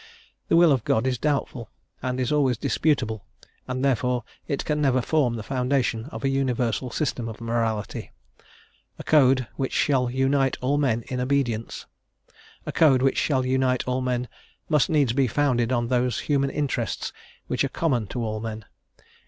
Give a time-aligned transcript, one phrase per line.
[0.47, 1.69] The will of God is doubtful,
[2.01, 3.23] and is always disputable,
[3.67, 8.11] and therefore it can never form the foundation of a universal system of morality,
[8.97, 11.85] a code which shall unite all men in obedience.
[12.65, 14.27] A code which shall unite all men
[14.69, 17.13] must needs be founded on those human interests
[17.45, 18.65] which are common to all men.